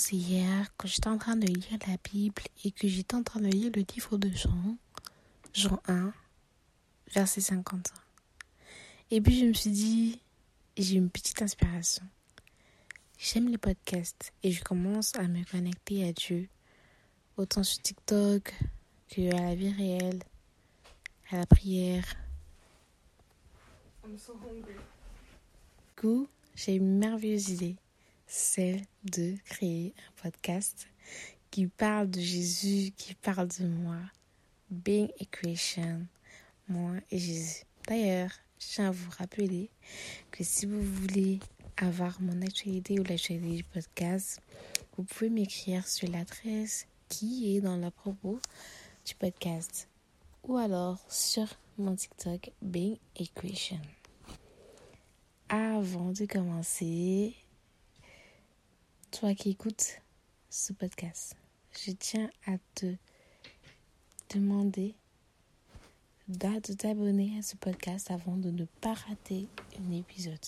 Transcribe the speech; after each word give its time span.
commencé 0.00 0.16
hier 0.16 0.74
quand 0.76 0.88
j'étais 0.88 1.08
en 1.08 1.18
train 1.18 1.36
de 1.36 1.46
lire 1.46 1.78
la 1.86 1.96
Bible 2.10 2.42
et 2.64 2.70
que 2.70 2.88
j'étais 2.88 3.14
en 3.14 3.22
train 3.22 3.40
de 3.40 3.48
lire 3.48 3.70
le 3.74 3.84
livre 3.94 4.16
de 4.16 4.30
Jean, 4.30 4.78
Jean 5.52 5.78
1, 5.88 6.12
verset 7.12 7.42
51. 7.42 7.82
Et 9.10 9.20
puis 9.20 9.38
je 9.38 9.44
me 9.44 9.52
suis 9.52 9.70
dit, 9.70 10.20
j'ai 10.78 10.94
une 10.94 11.10
petite 11.10 11.42
inspiration. 11.42 12.02
J'aime 13.18 13.50
les 13.50 13.58
podcasts 13.58 14.32
et 14.42 14.52
je 14.52 14.64
commence 14.64 15.14
à 15.16 15.28
me 15.28 15.44
connecter 15.44 16.08
à 16.08 16.12
Dieu, 16.12 16.48
autant 17.36 17.62
sur 17.62 17.82
TikTok 17.82 18.54
que 19.10 19.34
à 19.34 19.42
la 19.42 19.54
vie 19.54 19.72
réelle, 19.72 20.22
à 21.30 21.38
la 21.38 21.46
prière. 21.46 22.06
I'm 24.04 24.16
so 24.16 24.32
hungry. 24.32 24.72
Du 24.72 26.00
coup, 26.00 26.28
j'ai 26.54 26.76
une 26.76 26.96
merveilleuse 26.96 27.50
idée, 27.50 27.76
celle 28.30 28.82
de 29.02 29.34
créer 29.44 29.92
un 29.98 30.22
podcast 30.22 30.86
qui 31.50 31.66
parle 31.66 32.08
de 32.08 32.20
Jésus, 32.20 32.92
qui 32.96 33.14
parle 33.14 33.48
de 33.48 33.66
moi. 33.66 33.98
Being 34.70 35.08
Equation, 35.18 36.06
moi 36.68 36.92
et 37.10 37.18
Jésus. 37.18 37.64
D'ailleurs, 37.88 38.30
je 38.60 38.66
tiens 38.68 38.88
à 38.88 38.90
vous 38.92 39.10
rappeler 39.18 39.68
que 40.30 40.44
si 40.44 40.64
vous 40.64 40.80
voulez 40.80 41.40
avoir 41.76 42.20
mon 42.20 42.40
actualité 42.42 43.00
ou 43.00 43.02
l'actualité 43.02 43.56
du 43.56 43.64
podcast, 43.64 44.40
vous 44.96 45.02
pouvez 45.02 45.28
m'écrire 45.28 45.88
sur 45.88 46.08
l'adresse 46.08 46.86
qui 47.08 47.56
est 47.56 47.60
dans 47.60 47.76
la 47.76 47.90
propos 47.90 48.38
du 49.04 49.16
podcast 49.16 49.88
ou 50.44 50.56
alors 50.56 51.00
sur 51.08 51.48
mon 51.78 51.96
TikTok 51.96 52.52
Being 52.62 52.96
Equation. 53.16 53.80
Avant 55.48 56.12
de 56.12 56.26
commencer, 56.26 57.34
toi 59.10 59.34
qui 59.34 59.50
écoutes 59.50 60.00
ce 60.50 60.72
podcast, 60.72 61.36
je 61.84 61.90
tiens 61.92 62.30
à 62.46 62.52
te 62.74 62.94
demander 64.32 64.94
de 66.28 66.72
t'abonner 66.74 67.36
à 67.38 67.42
ce 67.42 67.56
podcast 67.56 68.10
avant 68.12 68.36
de 68.36 68.50
ne 68.50 68.64
pas 68.80 68.94
rater 68.94 69.48
un 69.80 69.92
épisode. 69.92 70.38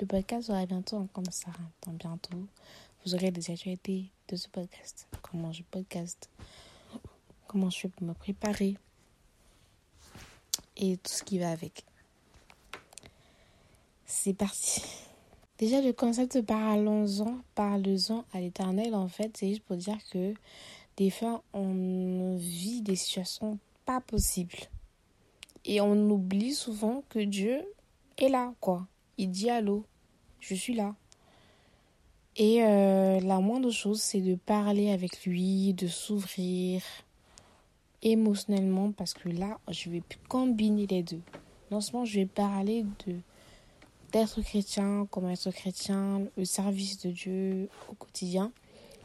Le 0.00 0.06
podcast 0.06 0.48
sera 0.48 0.66
bientôt 0.66 0.96
en 0.96 1.06
compte 1.06 1.32
Sarah. 1.32 1.58
Donc 1.86 1.96
bientôt, 1.98 2.46
vous 3.04 3.14
aurez 3.14 3.30
des 3.30 3.50
actualités 3.50 4.10
de 4.28 4.36
ce 4.36 4.48
podcast. 4.48 5.08
Comment 5.22 5.52
je 5.52 5.62
podcast, 5.62 6.28
comment 7.46 7.70
je 7.70 7.78
fais 7.78 7.88
pour 7.88 8.06
me 8.06 8.12
préparer 8.12 8.76
et 10.76 10.98
tout 10.98 11.12
ce 11.12 11.22
qui 11.22 11.38
va 11.38 11.50
avec. 11.50 11.84
C'est 14.04 14.34
parti. 14.34 14.82
Déjà, 15.62 15.80
le 15.80 15.92
concept 15.92 16.42
parlons-en, 16.42 17.38
parlons-en 17.54 18.24
à 18.32 18.40
l'éternel, 18.40 18.96
en 18.96 19.06
fait, 19.06 19.36
c'est 19.36 19.48
juste 19.48 19.62
pour 19.62 19.76
dire 19.76 19.96
que 20.12 20.34
des 20.96 21.08
fois, 21.08 21.44
on 21.52 22.34
vit 22.36 22.82
des 22.82 22.96
situations 22.96 23.60
pas 23.84 24.00
possibles. 24.00 24.58
Et 25.64 25.80
on 25.80 26.10
oublie 26.10 26.52
souvent 26.52 27.04
que 27.08 27.20
Dieu 27.20 27.62
est 28.18 28.28
là, 28.28 28.52
quoi. 28.58 28.88
Il 29.18 29.30
dit 29.30 29.50
allô, 29.50 29.84
je 30.40 30.56
suis 30.56 30.74
là. 30.74 30.96
Et 32.34 32.64
euh, 32.64 33.20
la 33.20 33.38
moindre 33.38 33.70
chose, 33.70 34.00
c'est 34.00 34.20
de 34.20 34.34
parler 34.34 34.90
avec 34.90 35.24
lui, 35.24 35.74
de 35.74 35.86
s'ouvrir 35.86 36.82
émotionnellement, 38.02 38.90
parce 38.90 39.14
que 39.14 39.28
là, 39.28 39.60
je 39.70 39.90
vais 39.90 40.02
combiner 40.28 40.88
les 40.88 41.04
deux. 41.04 41.22
Non 41.70 41.80
seulement 41.80 42.04
je 42.04 42.18
vais 42.18 42.26
parler 42.26 42.84
de 43.06 43.20
d'être 44.12 44.42
chrétien, 44.42 45.06
comment 45.10 45.30
être 45.30 45.50
chrétien, 45.50 46.22
le 46.36 46.44
service 46.44 46.98
de 47.00 47.10
Dieu 47.10 47.68
au 47.88 47.94
quotidien, 47.94 48.52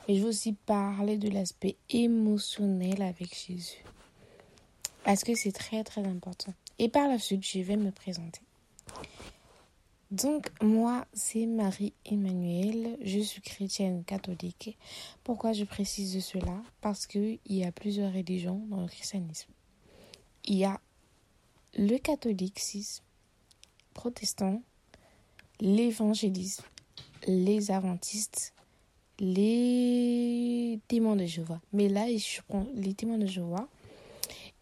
mais 0.08 0.16
je 0.16 0.22
veux 0.22 0.30
aussi 0.30 0.54
parler 0.54 1.18
de 1.18 1.30
l'aspect 1.30 1.76
émotionnel 1.90 3.02
avec 3.02 3.36
Jésus. 3.36 3.84
Parce 5.04 5.24
que 5.24 5.36
c'est 5.36 5.52
très 5.52 5.84
très 5.84 6.06
important. 6.06 6.54
Et 6.80 6.90
par 6.90 7.08
la 7.08 7.18
suite, 7.18 7.46
je 7.46 7.60
vais 7.60 7.78
me 7.78 7.92
présenter. 7.92 8.42
Donc, 10.12 10.50
moi, 10.62 11.06
c'est 11.12 11.46
Marie-Emmanuelle. 11.46 12.98
Je 13.02 13.20
suis 13.20 13.42
chrétienne 13.42 14.04
catholique. 14.06 14.78
Pourquoi 15.24 15.52
je 15.52 15.66
précise 15.66 16.24
cela? 16.24 16.62
Parce 16.80 17.08
qu'il 17.08 17.40
y 17.46 17.66
a 17.66 17.72
plusieurs 17.72 18.14
religions 18.14 18.62
dans 18.70 18.82
le 18.82 18.88
christianisme. 18.88 19.50
Il 20.46 20.56
y 20.56 20.66
a 20.66 20.80
le 21.78 21.98
catholicisme, 21.98 23.04
protestant, 23.94 24.62
l'évangélisme, 25.60 26.64
les 27.28 27.72
adventistes, 27.72 28.54
les 29.20 30.80
témoins 30.88 31.16
de 31.16 31.26
Jéhovah. 31.26 31.60
Mais 31.74 31.90
là, 31.90 32.08
je 32.16 32.42
prends 32.48 32.68
les 32.76 32.94
témoins 32.94 33.18
de 33.18 33.26
Jéhovah 33.26 33.68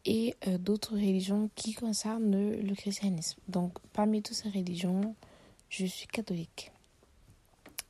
et 0.06 0.36
euh, 0.48 0.58
d'autres 0.58 0.94
religions 0.94 1.50
qui 1.56 1.74
concernent 1.74 2.52
le 2.52 2.76
christianisme. 2.76 3.40
Donc, 3.48 3.78
parmi 3.94 4.22
toutes 4.22 4.38
ces 4.38 4.50
religions, 4.50 5.16
je 5.70 5.86
suis 5.86 6.08
catholique. 6.08 6.72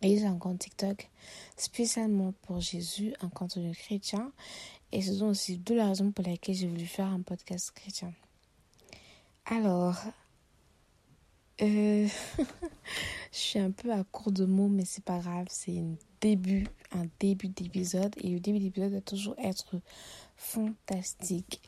Et 0.01 0.17
j'ai 0.17 0.25
un 0.25 0.37
compte 0.37 0.59
TikTok 0.59 1.09
spécialement 1.57 2.33
pour 2.43 2.59
Jésus, 2.59 3.13
un 3.21 3.29
compte 3.29 3.57
de 3.57 3.73
chrétien. 3.73 4.31
Et 4.91 5.01
ce 5.01 5.13
sont 5.13 5.27
aussi 5.27 5.57
deux 5.57 5.81
raisons 5.81 6.11
pour 6.11 6.23
lesquelles 6.23 6.55
j'ai 6.55 6.67
voulu 6.67 6.85
faire 6.85 7.07
un 7.07 7.21
podcast 7.21 7.71
chrétien. 7.71 8.13
Alors, 9.45 9.95
euh, 11.61 12.07
je 13.31 13.37
suis 13.37 13.59
un 13.59 13.71
peu 13.71 13.91
à 13.91 14.03
court 14.03 14.31
de 14.31 14.45
mots, 14.45 14.67
mais 14.67 14.85
c'est 14.85 15.03
pas 15.03 15.19
grave. 15.19 15.47
C'est 15.49 15.77
un 15.77 15.95
début, 16.21 16.67
un 16.91 17.05
début 17.19 17.47
d'épisode. 17.47 18.13
Et 18.21 18.29
le 18.29 18.39
début 18.39 18.59
d'épisode 18.59 18.91
doit 18.91 19.01
toujours 19.01 19.35
être 19.37 19.79
fantastique. 20.35 21.61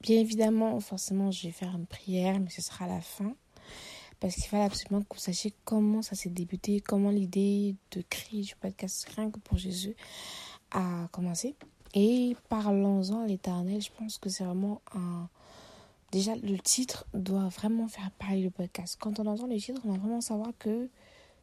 Bien 0.00 0.20
évidemment, 0.20 0.80
forcément, 0.80 1.30
je 1.30 1.42
vais 1.46 1.52
faire 1.52 1.74
une 1.76 1.86
prière, 1.86 2.40
mais 2.40 2.50
ce 2.50 2.62
sera 2.62 2.86
la 2.86 3.00
fin. 3.00 3.34
Parce 4.18 4.34
qu'il 4.34 4.44
fallait 4.44 4.64
absolument 4.64 5.02
que 5.02 5.14
vous 5.14 5.20
sachiez 5.20 5.52
comment 5.64 6.02
ça 6.02 6.14
s'est 6.14 6.30
débuté, 6.30 6.80
comment 6.80 7.10
l'idée 7.10 7.74
de 7.90 8.02
créer 8.02 8.42
du 8.42 8.54
podcast 8.56 9.08
Rien 9.16 9.30
que 9.30 9.38
pour 9.38 9.56
Jésus 9.56 9.96
a 10.72 11.08
commencé. 11.10 11.54
Et 11.94 12.36
parlons-en 12.48 13.24
à 13.24 13.26
l'éternel, 13.26 13.80
je 13.80 13.90
pense 13.90 14.18
que 14.18 14.28
c'est 14.28 14.44
vraiment 14.44 14.80
un. 14.94 15.28
Déjà, 16.12 16.34
le 16.34 16.58
titre 16.58 17.06
doit 17.14 17.48
vraiment 17.48 17.86
faire 17.86 18.10
parler 18.12 18.42
le 18.42 18.50
podcast. 18.50 18.96
Quand 19.00 19.20
on 19.20 19.26
entend 19.26 19.46
le 19.46 19.58
titre, 19.58 19.80
on 19.84 19.92
va 19.92 19.98
vraiment 19.98 20.20
savoir 20.20 20.50
que 20.58 20.88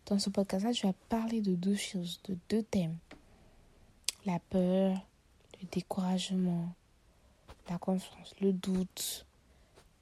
dans 0.08 0.20
ce 0.20 0.30
podcast-là, 0.30 0.74
je 0.74 0.88
vais 0.88 0.94
parler 1.08 1.42
de 1.42 1.56
deux 1.56 1.76
choses, 1.76 2.20
de 2.26 2.38
deux 2.50 2.64
thèmes. 2.64 2.98
La 4.26 4.40
peur, 4.40 5.06
le 5.62 5.68
découragement, 5.72 6.74
la 7.70 7.78
confiance, 7.78 8.36
le 8.42 8.52
doute, 8.52 9.26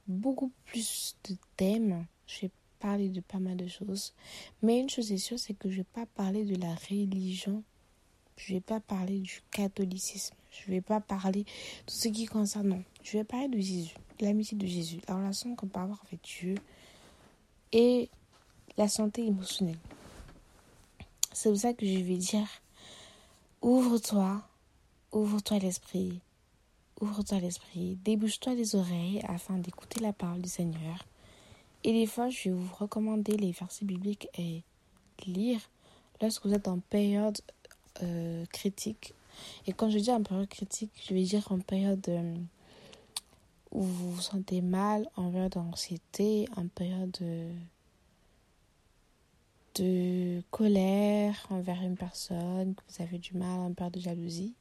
beaucoup 0.07 0.51
plus 0.65 1.15
de 1.29 1.35
thèmes. 1.57 2.05
Je 2.25 2.41
vais 2.41 2.51
parler 2.79 3.09
de 3.09 3.21
pas 3.21 3.39
mal 3.39 3.57
de 3.57 3.67
choses. 3.67 4.13
Mais 4.61 4.79
une 4.79 4.89
chose 4.89 5.11
est 5.11 5.17
sûre, 5.17 5.39
c'est 5.39 5.53
que 5.53 5.69
je 5.69 5.75
ne 5.75 5.79
vais 5.81 5.87
pas 5.93 6.05
parler 6.05 6.43
de 6.43 6.55
la 6.55 6.73
religion. 6.89 7.63
Je 8.37 8.53
ne 8.53 8.57
vais 8.57 8.61
pas 8.61 8.79
parler 8.79 9.19
du 9.19 9.41
catholicisme. 9.51 10.35
Je 10.51 10.69
ne 10.69 10.75
vais 10.75 10.81
pas 10.81 11.01
parler 11.01 11.43
de 11.43 11.91
ce 11.91 12.07
qui 12.07 12.25
concerne. 12.25 12.67
Non. 12.67 12.83
Je 13.03 13.17
vais 13.17 13.23
parler 13.23 13.47
de 13.47 13.59
Jésus, 13.59 13.95
l'amitié 14.19 14.57
de 14.57 14.65
Jésus, 14.65 15.01
la 15.07 15.15
relation 15.15 15.55
qu'on 15.55 15.67
peut 15.67 15.79
avoir 15.79 16.01
avec 16.07 16.21
Dieu 16.23 16.55
et 17.71 18.09
la 18.77 18.87
santé 18.87 19.25
émotionnelle. 19.25 19.79
C'est 21.33 21.49
pour 21.49 21.59
ça 21.59 21.73
que 21.73 21.85
je 21.85 21.99
vais 21.99 22.17
dire 22.17 22.47
ouvre-toi, 23.61 24.41
ouvre-toi 25.11 25.59
l'esprit, 25.59 26.19
Ouvre-toi 27.01 27.39
l'esprit, 27.39 27.97
débouche-toi 28.05 28.53
les 28.53 28.73
oreilles 28.73 29.19
afin 29.27 29.57
d'écouter 29.57 29.99
la 29.99 30.13
parole 30.13 30.41
du 30.41 30.47
Seigneur. 30.47 31.05
Et 31.83 31.91
des 31.91 32.05
fois, 32.05 32.29
je 32.29 32.49
vais 32.49 32.55
vous 32.55 32.73
recommander 32.73 33.35
les 33.35 33.51
versets 33.51 33.83
bibliques 33.83 34.29
et 34.37 34.63
lire 35.27 35.59
lorsque 36.21 36.45
vous 36.45 36.53
êtes 36.53 36.69
en 36.69 36.79
période 36.79 37.37
euh, 38.01 38.45
critique. 38.45 39.13
Et 39.67 39.73
quand 39.73 39.89
je 39.89 39.99
dis 39.99 40.09
en 40.09 40.23
période 40.23 40.47
critique, 40.47 40.91
je 41.05 41.13
vais 41.13 41.23
dire 41.23 41.51
en 41.51 41.59
période 41.59 42.07
euh, 42.07 42.35
où 43.75 43.81
vous 43.81 44.11
vous 44.13 44.21
sentez 44.21 44.61
mal, 44.61 45.05
en 45.17 45.29
période 45.29 45.51
d'anxiété, 45.51 46.47
en 46.55 46.67
période 46.67 47.11
de, 49.75 50.41
colère 50.49 51.45
envers 51.49 51.81
une 51.81 51.97
personne, 51.97 52.75
que 52.75 52.81
vous 52.87 53.03
avez 53.03 53.17
du 53.17 53.35
mal, 53.35 53.59
en 53.59 53.73
période 53.73 53.93
de 53.93 53.99
jalousie. 53.99 54.55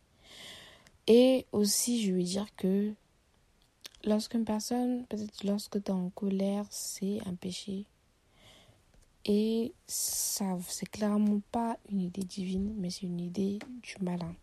Et 1.06 1.46
aussi, 1.52 2.02
je 2.02 2.12
veux 2.12 2.22
dire 2.22 2.48
que 2.56 2.92
lorsqu'une 4.02 4.44
personne, 4.44 5.06
peut-être 5.06 5.44
lorsque 5.44 5.80
tu 5.82 5.90
es 5.90 5.94
en 5.94 6.10
colère, 6.10 6.66
c'est 6.70 7.20
un 7.26 7.34
péché. 7.34 7.86
Et 9.26 9.72
ça, 9.86 10.58
c'est 10.66 10.90
clairement 10.90 11.40
pas 11.52 11.78
une 11.88 12.00
idée 12.00 12.24
divine, 12.24 12.74
mais 12.76 12.90
c'est 12.90 13.06
une 13.06 13.20
idée 13.20 13.60
du 13.80 13.94
malin. 14.00 14.34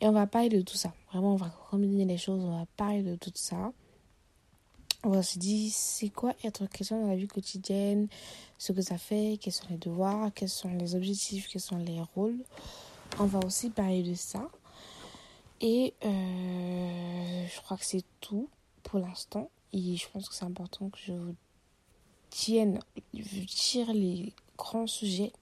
Et 0.00 0.06
on 0.06 0.12
va 0.12 0.26
parler 0.26 0.48
de 0.48 0.62
tout 0.62 0.76
ça. 0.76 0.92
Vraiment, 1.12 1.34
on 1.34 1.36
va 1.36 1.50
combiner 1.70 2.04
les 2.04 2.16
choses, 2.16 2.42
on 2.42 2.58
va 2.58 2.66
parler 2.76 3.02
de 3.02 3.16
tout 3.16 3.30
ça. 3.34 3.72
on 5.04 5.10
va 5.10 5.22
se 5.22 5.38
dire 5.38 5.70
c'est 5.74 6.10
quoi 6.10 6.34
être 6.44 6.66
chrétien 6.66 7.00
dans 7.00 7.08
la 7.08 7.16
vie 7.16 7.26
quotidienne, 7.26 8.08
ce 8.58 8.72
que 8.72 8.82
ça 8.82 8.98
fait, 8.98 9.38
quels 9.40 9.52
sont 9.52 9.66
les 9.70 9.78
devoirs, 9.78 10.30
quels 10.34 10.48
sont 10.48 10.72
les 10.74 10.94
objectifs, 10.94 11.48
quels 11.48 11.60
sont 11.60 11.78
les 11.78 12.00
rôles? 12.14 12.42
On 13.18 13.26
va 13.26 13.40
aussi 13.40 13.70
parler 13.70 14.02
de 14.02 14.14
ça. 14.14 14.48
Et 15.60 15.94
euh, 16.04 17.46
je 17.46 17.60
crois 17.60 17.76
que 17.76 17.84
c'est 17.84 18.04
tout 18.20 18.48
pour 18.82 19.00
l'instant. 19.00 19.50
Et 19.72 19.96
je 19.96 20.08
pense 20.08 20.28
que 20.28 20.34
c'est 20.34 20.44
important 20.44 20.88
que 20.88 20.98
je 20.98 21.12
vous 21.12 21.34
tienne, 22.30 22.80
je 23.12 23.44
tire 23.44 23.92
les 23.92 24.32
grands 24.56 24.86
sujets 24.86 25.32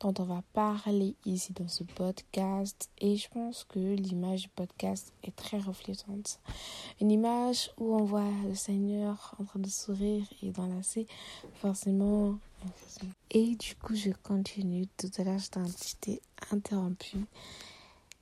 dont 0.00 0.14
on 0.18 0.24
va 0.24 0.42
parler 0.52 1.14
ici 1.26 1.52
dans 1.52 1.68
ce 1.68 1.84
podcast. 1.84 2.90
Et 2.98 3.16
je 3.16 3.28
pense 3.28 3.64
que 3.64 3.78
l'image 3.78 4.42
du 4.42 4.48
podcast 4.48 5.12
est 5.22 5.36
très 5.36 5.58
reflétante. 5.58 6.40
Une 7.00 7.10
image 7.10 7.70
où 7.78 7.94
on 7.94 8.04
voit 8.04 8.30
le 8.46 8.54
Seigneur 8.54 9.34
en 9.38 9.44
train 9.44 9.60
de 9.60 9.68
sourire 9.68 10.26
et 10.42 10.50
d'enlacer 10.50 11.06
forcément. 11.54 12.38
Et 13.30 13.54
du 13.56 13.74
coup, 13.76 13.94
je 13.94 14.10
continue. 14.22 14.86
Tout 14.96 15.10
à 15.18 15.24
l'heure, 15.24 15.38
j'étais 15.38 16.20
interrompu. 16.50 17.18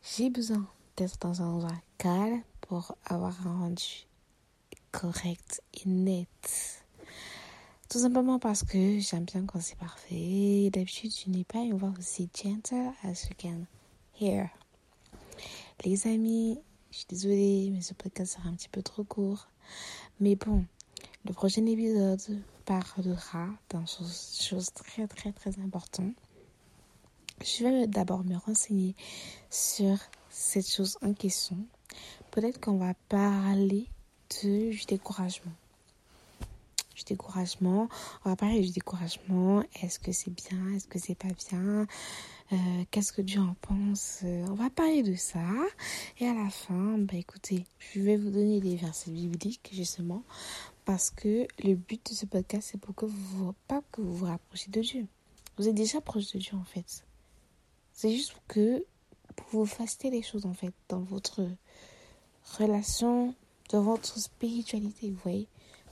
J'ai 0.03 0.31
besoin 0.31 0.67
d'être 0.97 1.19
dans 1.21 1.43
un 1.43 1.47
endroit 1.47 1.81
calme 1.97 2.43
pour 2.61 2.97
avoir 3.05 3.47
un 3.47 3.59
rendu 3.59 4.07
correct 4.91 5.63
et 5.75 5.89
net. 5.89 6.85
Tout 7.89 8.01
simplement 8.01 8.39
parce 8.39 8.65
que 8.65 8.99
j'aime 8.99 9.25
bien 9.25 9.47
quand 9.47 9.63
c'est 9.63 9.79
parfait. 9.79 10.69
D'habitude, 10.71 11.11
je 11.11 11.31
n'ai 11.31 11.45
pas 11.45 11.61
une 11.61 11.73
voix 11.73 11.95
aussi 11.99 12.29
gentle 12.35 12.93
as 13.03 13.25
you 13.25 13.35
can 13.41 13.65
hear. 14.21 14.51
Les 15.87 16.07
amis, 16.07 16.59
je 16.91 16.99
suis 16.99 17.07
désolée, 17.09 17.71
mais 17.73 17.81
ce 17.81 17.95
podcast 17.95 18.35
sera 18.35 18.51
un 18.51 18.53
petit 18.53 18.69
peu 18.69 18.83
trop 18.83 19.05
court. 19.05 19.49
Mais 20.21 20.37
bon, 20.37 20.67
le 21.25 21.33
prochain 21.33 21.65
épisode 21.65 22.21
parlera 22.67 23.49
d'un 23.71 23.87
chose, 23.87 24.69
très 24.75 25.07
très 25.07 25.33
très 25.33 25.59
important. 25.59 26.11
Je 27.41 27.65
vais 27.65 27.87
d'abord 27.87 28.23
me 28.23 28.37
renseigner 28.37 28.97
sur 29.49 29.97
cette 30.29 30.69
chose 30.69 30.99
en 31.01 31.15
question. 31.15 31.57
Peut-être 32.33 32.61
qu'on 32.61 32.77
va 32.77 32.93
parler 33.09 33.87
de, 34.43 34.73
du 34.73 34.85
découragement 34.85 35.53
du 36.99 37.05
découragement. 37.05 37.89
On 38.25 38.31
va 38.31 38.37
parler 38.37 38.61
du 38.61 38.71
découragement. 38.73 39.63
Est-ce 39.83 39.99
que 39.99 40.13
c'est 40.13 40.31
bien? 40.31 40.75
Est-ce 40.75 40.87
que 40.87 40.99
c'est 40.99 41.15
pas 41.15 41.29
bien? 41.49 41.87
Euh, 42.53 42.57
Qu'est-ce 42.91 43.13
que 43.13 43.23
Dieu 43.23 43.41
en 43.41 43.55
pense? 43.61 44.21
On 44.25 44.55
va 44.55 44.71
parler 44.71 45.03
de 45.03 45.15
ça. 45.15 45.45
Et 46.19 46.27
à 46.27 46.35
la 46.35 46.51
fin, 46.51 46.99
bah 46.99 47.15
écoutez, 47.15 47.65
je 47.79 48.01
vais 48.01 48.17
vous 48.17 48.31
donner 48.31 48.61
des 48.61 48.77
versets 48.77 49.11
bibliques 49.11 49.71
justement 49.73 50.23
parce 50.85 51.11
que 51.11 51.47
le 51.63 51.75
but 51.75 52.11
de 52.11 52.15
ce 52.15 52.25
podcast 52.25 52.71
c'est 52.73 52.81
pour 52.81 52.95
que 52.95 53.05
vous 53.05 53.53
pas 53.67 53.83
que 53.93 54.01
vous 54.01 54.17
vous 54.17 54.27
rapprochiez 54.27 54.73
de 54.73 54.81
Dieu. 54.81 55.07
Vous 55.59 55.69
êtes 55.69 55.75
déjà 55.75 56.01
proche 56.01 56.33
de 56.33 56.39
Dieu 56.39 56.55
en 56.57 56.65
fait. 56.65 57.05
C'est 57.93 58.11
juste 58.11 58.35
que 58.49 58.85
pour 59.37 59.61
vous 59.61 59.67
faciliter 59.67 60.11
les 60.11 60.23
choses 60.23 60.47
en 60.47 60.55
fait 60.55 60.73
dans 60.89 61.01
votre 61.01 61.47
relation, 62.59 63.35
dans 63.71 63.83
votre 63.83 64.19
spiritualité, 64.19 65.11
vous 65.11 65.21
voyez? 65.23 65.47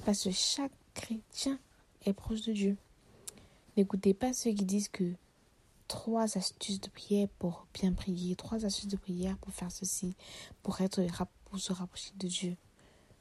Parce 0.04 0.24
que 0.24 0.30
chaque 0.30 0.72
chrétien 0.96 1.58
est 2.06 2.14
proche 2.14 2.42
de 2.42 2.52
Dieu. 2.52 2.76
N'écoutez 3.76 4.14
pas 4.14 4.32
ceux 4.32 4.52
qui 4.52 4.64
disent 4.64 4.88
que 4.88 5.12
trois 5.88 6.38
astuces 6.38 6.80
de 6.80 6.88
prière 6.88 7.28
pour 7.38 7.66
bien 7.74 7.92
prier, 7.92 8.34
trois 8.34 8.64
astuces 8.64 8.88
de 8.88 8.96
prière 8.96 9.36
pour 9.36 9.52
faire 9.52 9.70
ceci, 9.70 10.14
pour 10.62 10.80
être 10.80 11.02
pour 11.44 11.58
se 11.58 11.72
rapprocher 11.72 12.12
de 12.16 12.26
Dieu. 12.26 12.56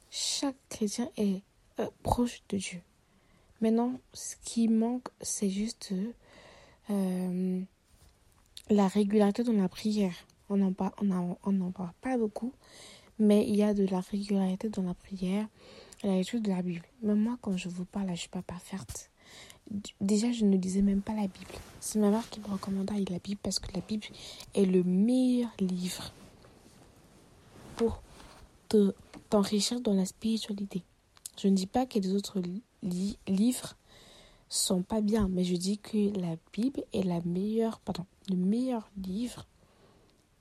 Chaque 0.10 0.56
chrétien 0.70 1.10
est 1.18 1.42
euh, 1.80 1.88
proche 2.02 2.42
de 2.50 2.58
Dieu. 2.58 2.82
Maintenant, 3.60 4.00
ce 4.14 4.36
qui 4.44 4.70
manque, 4.70 5.08
c'est 5.22 5.50
juste 5.50 5.94
euh, 6.90 7.62
la 8.70 8.88
régularité 8.88 9.44
dans 9.44 9.54
la 9.54 9.70
prière. 9.70 10.16
On 10.50 10.58
n'en 10.58 10.72
parle, 10.72 10.94
on, 11.02 11.72
parle 11.72 11.92
pas 12.02 12.18
beaucoup, 12.18 12.54
mais 13.20 13.46
il 13.48 13.56
y 13.56 13.64
a 13.64 13.74
de 13.74 13.86
la 13.86 14.00
régularité 14.00 14.70
dans 14.70 14.84
la 14.84 14.94
prière 14.94 15.48
la 16.08 16.18
lecture 16.18 16.42
de 16.42 16.50
la 16.50 16.62
Bible. 16.62 16.86
Même 17.02 17.20
moi, 17.20 17.38
quand 17.42 17.58
je 17.58 17.70
vous 17.70 17.86
parle, 17.86 18.08
je 18.08 18.12
ne 18.12 18.18
suis 18.18 18.30
pas 18.30 18.42
parfaite. 18.42 19.10
Déjà, 20.00 20.32
je 20.32 20.46
ne 20.46 20.58
lisais 20.58 20.82
même 20.82 21.02
pas 21.02 21.14
la 21.14 21.28
Bible. 21.28 21.52
C'est 21.80 22.00
ma 22.00 22.10
mère 22.10 22.30
qui 22.30 22.40
me 22.40 22.48
recommanda 22.48 22.94
la 22.94 23.20
Bible 23.20 23.40
parce 23.42 23.60
que 23.60 23.74
la 23.74 23.82
Bible 23.82 24.06
est 24.54 24.66
le 24.66 24.84
meilleur 24.84 25.50
livre 25.60 26.12
pour 27.76 28.02
t'enrichir 29.30 29.82
dans 29.82 29.94
la 29.94 30.06
spiritualité. 30.06 30.84
Je 31.38 31.48
ne 31.48 31.56
dis 31.56 31.68
pas 31.68 31.86
que 31.86 32.00
les 32.00 32.14
autres 32.14 32.42
livres 33.28 33.76
sont 34.48 34.84
pas 34.84 35.02
bien, 35.02 35.28
mais 35.28 35.44
je 35.44 35.56
dis 35.56 35.80
que 35.80 36.18
la 36.20 36.36
Bible 36.54 36.84
est 36.94 37.04
la 37.04 37.20
meilleure, 37.22 37.80
pardon, 37.80 38.06
le 38.30 38.36
meilleur 38.36 38.90
livre 38.98 39.46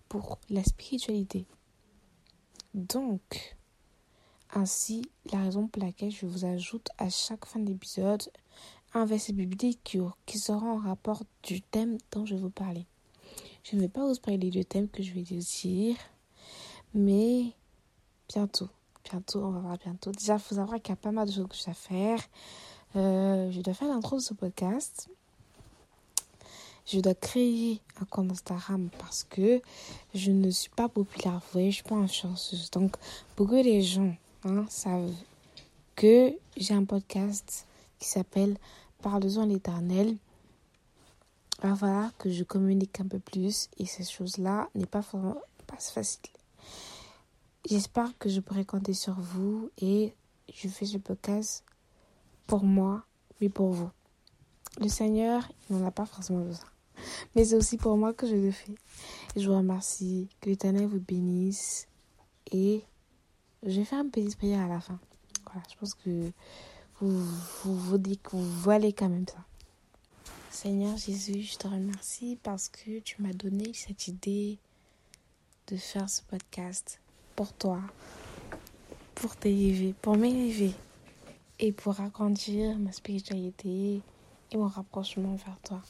pour 0.09 0.39
la 0.51 0.63
spiritualité. 0.63 1.47
Donc, 2.75 3.57
ainsi, 4.55 5.03
la 5.33 5.41
raison 5.41 5.67
pour 5.67 5.83
laquelle 5.83 6.11
je 6.11 6.27
vous 6.27 6.45
ajoute 6.45 6.89
à 6.99 7.11
chaque 7.11 7.45
fin 7.45 7.61
d'épisode 7.61 8.23
un 8.95 9.05
verset 9.05 9.33
biblique 9.33 9.99
qui, 10.27 10.39
sera 10.39 10.65
en 10.65 10.79
rapport 10.79 11.23
du 11.43 11.61
thème 11.61 11.99
dont 12.13 12.25
je 12.25 12.37
vais 12.37 12.41
vous 12.41 12.51
parler. 12.51 12.87
Je 13.65 13.77
ne 13.77 13.81
vais 13.81 13.89
pas 13.89 14.07
vous 14.07 14.15
parler 14.21 14.51
du 14.51 14.65
thème 14.65 14.89
que 14.89 15.03
je 15.03 15.13
vais 15.13 15.23
dire, 15.23 15.97
mais 16.95 17.53
bientôt, 18.29 18.69
bientôt, 19.11 19.43
on 19.43 19.51
va 19.51 19.61
voir 19.61 19.79
bientôt. 19.79 20.13
Déjà, 20.13 20.35
il 20.35 20.41
faut 20.41 20.55
savoir 20.55 20.81
qu'il 20.81 20.93
y 20.93 20.93
a 20.93 20.97
pas 20.97 21.11
mal 21.11 21.27
de 21.27 21.33
choses 21.33 21.49
que 21.49 21.57
je 21.57 21.65
dois 21.65 21.75
faire. 21.75 22.21
Euh, 22.95 23.51
je 23.51 23.61
dois 23.61 23.75
faire 23.75 23.89
l'intro 23.89 24.17
de 24.17 24.23
ce 24.23 24.35
podcast. 24.35 25.09
Je 26.87 27.01
dois 27.01 27.15
créer 27.15 27.81
un 28.01 28.05
compte 28.05 28.31
Instagram 28.31 28.91
parce 28.99 29.25
que 29.25 29.61
je 30.15 30.31
ne 30.31 30.51
suis 30.51 30.71
pas 30.71 30.89
populaire. 30.89 31.33
Vous 31.33 31.53
voyez, 31.53 31.71
je 31.71 31.77
suis 31.77 31.85
pas 31.85 31.97
influenceuse. 31.97 32.71
Donc, 32.71 32.97
beaucoup 33.37 33.61
de 33.61 33.81
gens 33.81 34.15
savent 34.69 35.15
que 35.97 36.35
j'ai 36.57 36.75
un 36.75 36.85
podcast 36.85 37.67
qui 37.99 38.09
s'appelle 38.09 38.59
Parle-en 39.03 39.47
l'éternel. 39.47 40.17
Alors 41.63 41.77
voilà, 41.77 42.11
que 42.19 42.31
je 42.31 42.45
communique 42.45 43.01
un 43.01 43.07
peu 43.07 43.19
plus 43.19 43.69
et 43.79 43.87
ces 43.87 44.05
choses-là 44.05 44.69
n'est 44.75 44.87
pas, 44.87 45.03
pas 45.67 45.79
facile. 45.79 46.21
J'espère 47.69 48.17
que 48.19 48.29
je 48.29 48.41
pourrai 48.41 48.67
compter 48.67 48.93
sur 48.93 49.15
vous 49.15 49.71
et 49.79 50.13
je 50.53 50.69
fais 50.69 50.85
ce 50.85 50.99
podcast 50.99 51.65
pour 52.47 52.65
moi, 52.65 53.05
mais 53.41 53.49
pour 53.49 53.71
vous. 53.71 53.91
Le 54.79 54.89
Seigneur, 54.89 55.51
il 55.71 55.77
n'en 55.77 55.87
a 55.87 55.91
pas 55.91 56.05
forcément 56.05 56.45
besoin. 56.45 56.67
Mais 57.35 57.45
c'est 57.45 57.57
aussi 57.57 57.79
pour 57.79 57.97
moi 57.97 58.13
que 58.13 58.27
je 58.27 58.35
le 58.35 58.51
fais. 58.51 58.75
je 59.37 59.49
vous 59.49 59.57
remercie. 59.57 60.29
Que 60.41 60.51
l'Éternel 60.51 60.87
vous 60.87 61.01
bénisse. 61.01 61.89
Et 62.53 62.85
je 63.65 63.81
vais 63.81 63.85
faire 63.85 64.03
une 64.03 64.11
petite 64.11 64.37
prière 64.37 64.63
à 64.63 64.69
la 64.69 64.81
fin. 64.81 64.99
Voilà, 65.47 65.63
je 65.71 65.77
pense 65.77 65.95
que 65.95 66.33
vous 67.01 67.19
vous, 67.19 67.75
vous, 67.75 67.99
vous 68.33 68.61
voyez 68.61 68.93
quand 68.93 69.09
même 69.09 69.27
ça. 69.27 69.45
Seigneur 70.51 70.97
Jésus, 70.97 71.43
je 71.43 71.57
te 71.57 71.67
remercie 71.67 72.39
parce 72.43 72.69
que 72.69 73.01
tu 73.01 73.21
m'as 73.21 73.33
donné 73.33 73.73
cette 73.75 74.07
idée 74.07 74.59
de 75.67 75.77
faire 75.77 76.09
ce 76.09 76.23
podcast 76.23 77.01
pour 77.35 77.53
toi, 77.53 77.81
pour 79.15 79.35
t'élever, 79.37 79.95
pour 80.01 80.17
m'élever 80.17 80.73
et 81.59 81.73
pour 81.73 82.01
agrandir 82.01 82.79
ma 82.79 82.93
spiritualité 82.93 84.01
et 84.53 84.57
mon 84.57 84.69
rapprochement 84.69 85.35
vers 85.35 85.59
toi. 85.65 85.83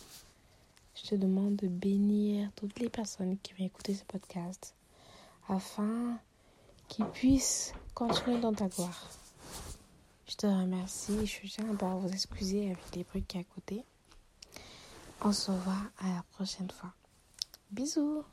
Je 0.94 1.10
te 1.10 1.14
demande 1.14 1.56
de 1.56 1.68
bénir 1.68 2.50
toutes 2.56 2.78
les 2.78 2.88
personnes 2.88 3.36
qui 3.42 3.52
vont 3.54 3.66
écouter 3.66 3.94
ce 3.94 4.04
podcast 4.04 4.74
afin 5.48 6.18
qui 6.88 7.02
puisse 7.04 7.72
continuer 7.94 8.40
dans 8.40 8.52
ta 8.52 8.68
gloire. 8.68 9.08
Je 10.26 10.36
te 10.36 10.46
remercie. 10.46 11.26
Je 11.26 11.48
tiens 11.48 11.68
à 11.70 11.94
vous 11.94 12.08
excuser 12.08 12.66
avec 12.66 12.96
les 12.96 13.04
bruits 13.04 13.22
qui 13.22 13.38
à 13.38 13.44
côté. 13.44 13.84
On 15.22 15.32
se 15.32 15.50
revoit 15.50 15.90
à 15.98 16.08
la 16.08 16.24
prochaine 16.32 16.70
fois. 16.70 16.92
Bisous 17.70 18.24